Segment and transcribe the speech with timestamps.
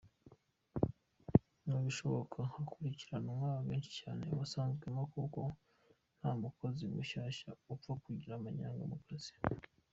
[1.69, 5.41] mu bishoboka hakurikiranwa benshi cyane abasanzwemo Kuko,
[6.17, 9.31] ntamukozi mushyashya upfa kugira amanyanga mukazi.